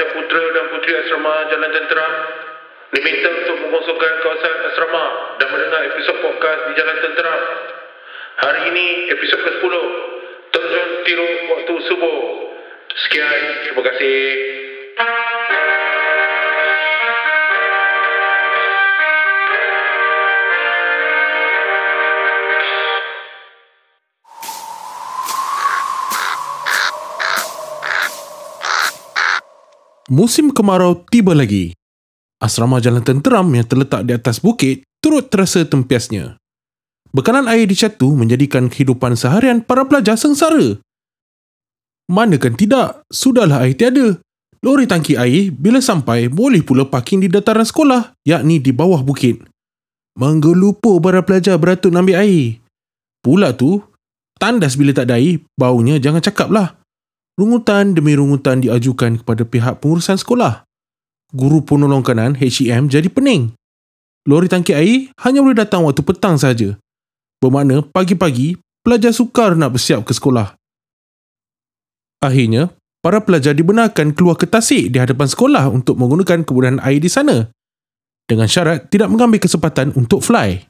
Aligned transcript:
pelajar 0.00 0.16
putera 0.16 0.46
dan 0.56 0.64
puteri 0.72 0.92
asrama 0.96 1.34
Jalan 1.52 1.70
Tentera 1.76 2.08
diminta 2.96 3.28
untuk 3.44 3.56
mengosongkan 3.68 4.12
kawasan 4.24 4.56
asrama 4.72 5.06
dan 5.36 5.48
mendengar 5.52 5.80
episod 5.92 6.16
podcast 6.24 6.60
di 6.64 6.72
Jalan 6.80 6.98
Tentera. 7.04 7.36
Hari 8.40 8.60
ini 8.72 8.86
episod 9.12 9.40
ke-10. 9.44 9.74
Terjun 10.56 10.88
tiru 11.04 11.28
waktu 11.52 11.74
subuh. 11.84 12.18
Sekian, 12.96 13.40
terima 13.68 13.82
kasih. 13.92 14.59
Musim 30.10 30.50
kemarau 30.50 31.06
tiba 31.06 31.38
lagi. 31.38 31.70
Asrama 32.42 32.82
Jalan 32.82 33.06
Tenteram 33.06 33.46
yang 33.54 33.62
terletak 33.62 34.02
di 34.02 34.10
atas 34.10 34.42
bukit 34.42 34.82
turut 34.98 35.30
terasa 35.30 35.62
tempiasnya. 35.62 36.34
Bekalan 37.14 37.46
air 37.46 37.70
di 37.70 37.78
catu 37.78 38.18
menjadikan 38.18 38.66
kehidupan 38.66 39.14
seharian 39.14 39.62
para 39.62 39.86
pelajar 39.86 40.18
sengsara. 40.18 40.82
Manakan 42.10 42.58
tidak, 42.58 43.06
sudahlah 43.06 43.62
air 43.62 43.78
tiada. 43.78 44.18
Lori 44.66 44.90
tangki 44.90 45.14
air 45.14 45.54
bila 45.54 45.78
sampai 45.78 46.26
boleh 46.26 46.66
pula 46.66 46.90
parking 46.90 47.22
di 47.22 47.28
dataran 47.30 47.62
sekolah, 47.62 48.18
yakni 48.26 48.58
di 48.58 48.74
bawah 48.74 49.06
bukit. 49.06 49.46
Menggelupo 50.18 50.98
para 50.98 51.22
pelajar 51.22 51.54
beratur 51.54 51.94
ambil 51.94 52.18
air. 52.18 52.58
Pula 53.22 53.54
tu, 53.54 53.78
tandas 54.42 54.74
bila 54.74 54.90
tak 54.90 55.06
ada 55.06 55.22
air, 55.22 55.38
baunya 55.54 56.02
jangan 56.02 56.18
cakap 56.18 56.50
lah. 56.50 56.79
Rungutan 57.38 57.94
demi 57.94 58.18
rungutan 58.18 58.62
diajukan 58.64 59.22
kepada 59.22 59.42
pihak 59.46 59.78
pengurusan 59.78 60.18
sekolah. 60.18 60.66
Guru 61.30 61.62
penolong 61.62 62.02
kanan 62.02 62.34
HEM 62.34 62.90
jadi 62.90 63.06
pening. 63.06 63.54
Lori 64.26 64.50
tangki 64.50 64.74
air 64.74 65.08
hanya 65.22 65.40
boleh 65.40 65.56
datang 65.56 65.86
waktu 65.86 66.02
petang 66.02 66.36
saja. 66.36 66.76
Bermakna 67.40 67.86
pagi-pagi 67.86 68.58
pelajar 68.84 69.14
sukar 69.14 69.56
nak 69.56 69.78
bersiap 69.78 70.04
ke 70.04 70.12
sekolah. 70.12 70.58
Akhirnya, 72.20 72.68
para 73.00 73.24
pelajar 73.24 73.56
dibenarkan 73.56 74.12
keluar 74.12 74.36
ke 74.36 74.44
tasik 74.44 74.92
di 74.92 75.00
hadapan 75.00 75.24
sekolah 75.24 75.72
untuk 75.72 75.96
menggunakan 75.96 76.44
kemudahan 76.44 76.82
air 76.84 77.00
di 77.00 77.08
sana 77.08 77.48
dengan 78.30 78.46
syarat 78.46 78.86
tidak 78.86 79.10
mengambil 79.10 79.42
kesempatan 79.42 79.90
untuk 79.98 80.22
fly. 80.22 80.62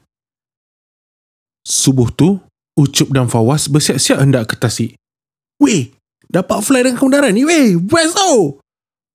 Subuh 1.61 2.09
tu, 2.09 2.41
Ucup 2.73 3.13
dan 3.13 3.29
Fawaz 3.29 3.69
bersiap-siap 3.69 4.17
hendak 4.17 4.49
ke 4.49 4.55
tasik. 4.57 4.97
Weh, 5.61 5.93
dapat 6.31 6.63
fly 6.63 6.87
dengan 6.87 6.97
kemudahan 6.97 7.35
ni 7.35 7.43
weh, 7.43 7.75
best 7.75 8.15
tau! 8.15 8.63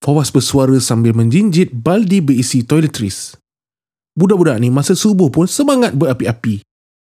Fawaz 0.04 0.28
bersuara 0.28 0.76
sambil 0.76 1.16
menjinjit 1.16 1.72
baldi 1.72 2.20
berisi 2.20 2.62
toiletries. 2.62 3.34
Budak-budak 4.12 4.60
ni 4.60 4.68
masa 4.68 4.92
subuh 4.92 5.32
pun 5.32 5.48
semangat 5.48 5.96
berapi-api. 5.96 6.60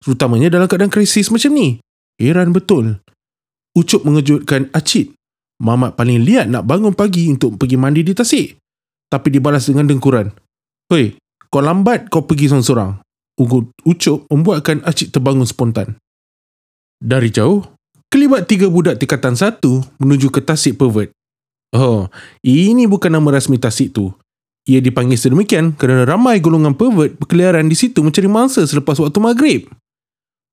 Terutamanya 0.02 0.50
dalam 0.50 0.66
keadaan 0.66 0.90
krisis 0.90 1.30
macam 1.30 1.54
ni. 1.54 1.78
Heran 2.18 2.50
betul. 2.50 2.98
Ucup 3.78 4.02
mengejutkan 4.02 4.70
Acid. 4.74 5.14
Mamat 5.62 5.94
paling 5.94 6.26
liat 6.26 6.50
nak 6.50 6.66
bangun 6.66 6.94
pagi 6.94 7.30
untuk 7.30 7.54
pergi 7.54 7.78
mandi 7.78 8.02
di 8.02 8.14
tasik. 8.14 8.58
Tapi 9.06 9.28
dibalas 9.30 9.70
dengan 9.70 9.86
dengkuran. 9.86 10.30
Hei, 10.90 11.14
kau 11.50 11.62
lambat 11.62 12.10
kau 12.10 12.26
pergi 12.26 12.50
seorang-seorang. 12.50 12.98
Ucup 13.86 14.26
membuatkan 14.26 14.82
Acid 14.82 15.14
terbangun 15.14 15.46
spontan. 15.46 15.94
Dari 17.02 17.30
jauh, 17.30 17.62
kelibat 18.12 18.44
tiga 18.44 18.68
budak 18.68 19.00
tingkatan 19.00 19.32
satu 19.32 19.80
menuju 19.96 20.28
ke 20.28 20.44
tasik 20.44 20.76
pervert. 20.76 21.08
Oh, 21.72 22.12
ini 22.44 22.84
bukan 22.84 23.08
nama 23.08 23.40
rasmi 23.40 23.56
tasik 23.56 23.96
tu. 23.96 24.12
Ia 24.68 24.84
dipanggil 24.84 25.16
sedemikian 25.16 25.72
kerana 25.72 26.04
ramai 26.04 26.36
golongan 26.36 26.76
pervert 26.76 27.16
berkeliaran 27.16 27.64
di 27.66 27.74
situ 27.74 28.04
mencari 28.04 28.28
mangsa 28.28 28.60
selepas 28.68 29.00
waktu 29.00 29.18
maghrib. 29.18 29.62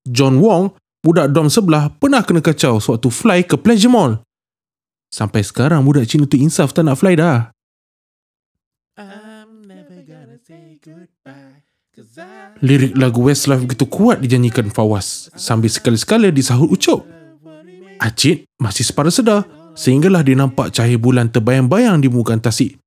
John 0.08 0.40
Wong, 0.40 0.72
budak 1.04 1.28
dom 1.36 1.52
sebelah, 1.52 1.92
pernah 2.00 2.24
kena 2.24 2.40
kacau 2.40 2.80
sewaktu 2.80 3.12
fly 3.12 3.44
ke 3.44 3.60
Pleasure 3.60 3.92
Mall. 3.92 4.24
Sampai 5.12 5.44
sekarang 5.44 5.84
budak 5.84 6.08
Cina 6.08 6.24
tu 6.24 6.40
insaf 6.40 6.72
tak 6.72 6.88
nak 6.88 6.96
fly 6.96 7.20
dah. 7.20 7.52
Lirik 12.62 12.94
lagu 12.94 13.20
Westlife 13.26 13.66
begitu 13.66 13.84
kuat 13.84 14.22
dijanjikan 14.22 14.70
Fawaz 14.70 15.28
sambil 15.34 15.68
sekali-sekala 15.68 16.32
disahut 16.32 16.70
ucup. 16.70 17.09
Acid 18.00 18.48
masih 18.56 18.88
separa 18.88 19.12
sedar 19.12 19.44
sehinggalah 19.76 20.24
dia 20.24 20.34
nampak 20.34 20.72
cahaya 20.72 20.96
bulan 20.96 21.28
terbayang-bayang 21.28 22.00
di 22.00 22.08
muka 22.08 22.34
tasik. 22.40 22.80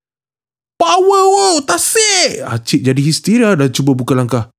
Power 0.76 1.24
wow, 1.30 1.56
tasik! 1.64 2.44
Acid 2.44 2.82
jadi 2.82 3.02
histeria 3.02 3.54
dan 3.54 3.70
cuba 3.70 3.94
buka 3.94 4.18
langkah. 4.18 4.50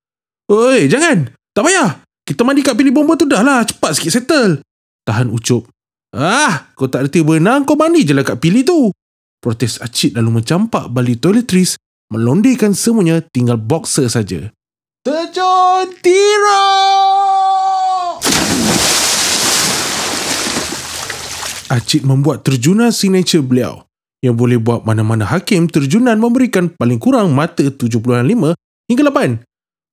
Oi, 0.49 0.87
jangan! 0.87 1.27
Tak 1.51 1.63
payah! 1.67 2.01
Kita 2.25 2.41
mandi 2.41 2.65
kat 2.65 2.73
pilih 2.73 2.89
bomba 2.89 3.13
tu 3.13 3.29
dah 3.29 3.45
lah. 3.45 3.61
Cepat 3.61 3.93
sikit 3.93 4.11
settle. 4.17 4.65
Tahan 5.05 5.29
ucup. 5.29 5.69
Ah, 6.15 6.73
kau 6.73 6.89
tak 6.89 7.05
reti 7.05 7.21
berenang, 7.21 7.67
kau 7.67 7.77
mandi 7.77 8.01
je 8.01 8.17
lah 8.17 8.25
kat 8.25 8.41
pilih 8.41 8.65
tu. 8.65 8.89
Protes 9.37 9.77
Acid 9.77 10.17
lalu 10.17 10.41
mencampak 10.41 10.89
balik 10.89 11.21
toiletries, 11.21 11.77
melondikan 12.09 12.73
semuanya 12.73 13.21
tinggal 13.21 13.61
boxer 13.61 14.09
saja. 14.09 14.49
Terjun 15.05 15.93
Tiro! 16.01 16.65
Acid 21.65 22.05
membuat 22.05 22.45
terjunan 22.45 22.93
signature 22.93 23.41
beliau 23.41 23.89
yang 24.21 24.37
boleh 24.37 24.61
buat 24.61 24.85
mana-mana 24.85 25.25
hakim 25.25 25.65
terjunan 25.65 26.17
memberikan 26.17 26.69
paling 26.69 27.01
kurang 27.01 27.33
mata 27.33 27.65
7.5 27.65 28.05
hingga 28.89 29.03
8. 29.09 29.41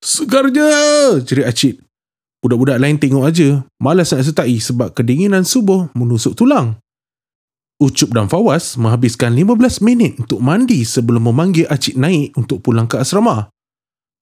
Segar 0.05 0.53
je, 0.53 0.69
cerit 1.25 1.49
Acid. 1.49 1.75
Budak-budak 2.43 2.77
lain 2.77 2.99
tengok 2.99 3.25
aja, 3.25 3.62
malas 3.81 4.12
nak 4.12 4.27
sertai 4.27 4.59
sebab 4.59 4.93
kedinginan 4.93 5.47
subuh 5.47 5.88
menusuk 5.94 6.37
tulang. 6.37 6.77
Ucup 7.81 8.12
dan 8.12 8.28
Fawaz 8.28 8.77
menghabiskan 8.77 9.33
15 9.33 9.81
minit 9.81 10.19
untuk 10.21 10.44
mandi 10.44 10.84
sebelum 10.84 11.33
memanggil 11.33 11.71
Acid 11.72 11.97
naik 11.97 12.37
untuk 12.37 12.60
pulang 12.60 12.84
ke 12.84 13.00
asrama. 13.00 13.49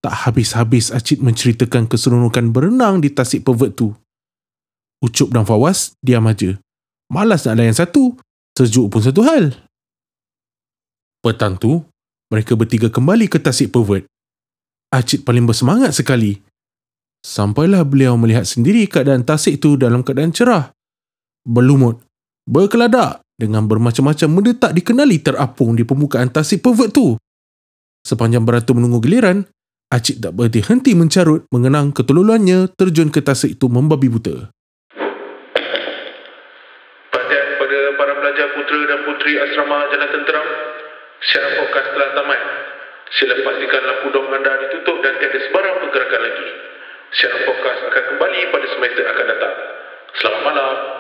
Tak 0.05 0.29
habis-habis 0.29 0.95
Acid 0.95 1.19
menceritakan 1.25 1.91
keseronokan 1.91 2.55
berenang 2.55 3.03
di 3.03 3.11
tasik 3.11 3.43
pervert 3.43 3.75
tu. 3.75 3.91
Ucup 5.03 5.33
dan 5.33 5.43
Fawaz 5.49 5.97
diam 5.99 6.29
aja. 6.31 6.61
Malas 7.11 7.43
nak 7.45 7.59
layan 7.59 7.75
satu, 7.75 8.15
sejuk 8.55 8.87
pun 8.95 9.03
satu 9.03 9.27
hal. 9.27 9.51
Petang 11.21 11.59
tu, 11.59 11.83
mereka 12.31 12.55
bertiga 12.55 12.89
kembali 12.89 13.27
ke 13.27 13.43
tasik 13.43 13.75
pervert. 13.75 14.07
Acid 14.95 15.27
paling 15.27 15.47
bersemangat 15.47 15.95
sekali 15.95 16.39
Sampailah 17.21 17.85
beliau 17.85 18.17
melihat 18.17 18.49
sendiri 18.49 18.89
keadaan 18.89 19.29
tasik 19.29 19.61
itu 19.61 19.77
dalam 19.77 20.01
keadaan 20.01 20.33
cerah. 20.33 20.73
Berlumut, 21.45 22.01
berkeladak 22.49 23.21
dengan 23.37 23.69
bermacam-macam 23.69 24.29
benda 24.41 24.53
tak 24.57 24.73
dikenali 24.73 25.21
terapung 25.21 25.77
di 25.77 25.85
permukaan 25.85 26.33
tasik 26.33 26.65
pervert 26.65 26.97
tu. 26.97 27.21
Sepanjang 28.09 28.49
beratur 28.49 28.81
menunggu 28.81 29.05
giliran, 29.05 29.45
Acik 29.91 30.23
tak 30.23 30.39
berhenti-henti 30.39 30.95
mencarut 30.95 31.51
mengenang 31.51 31.91
ketululannya 31.91 32.71
terjun 32.79 33.11
ke 33.11 33.27
tasik 33.27 33.59
itu 33.59 33.67
membabi 33.67 34.07
buta. 34.07 34.55
Perhatian 37.11 37.47
kepada 37.59 37.79
para 37.99 38.15
pelajar 38.31 38.55
putera 38.55 38.83
dan 38.87 39.01
puteri 39.11 39.33
asrama 39.43 39.91
Jalan 39.91 40.09
Tenteram, 40.15 40.47
siaran 41.19 41.53
podcast 41.59 41.89
telah 41.91 42.11
tamat. 42.15 42.41
Sila 43.11 43.35
pastikan 43.43 43.83
lampu 43.83 44.07
dom 44.15 44.31
anda 44.31 44.55
ditutup 44.71 45.03
dan 45.03 45.19
tiada 45.19 45.51
sebarang 45.51 45.83
pergerakan 45.83 46.21
lagi. 46.31 46.49
Siaran 47.11 47.43
podcast 47.43 47.81
akan 47.91 48.05
kembali 48.15 48.41
pada 48.55 48.67
semester 48.71 49.03
akan 49.11 49.27
datang. 49.35 49.55
Selamat 50.15 50.43
malam. 50.47 51.00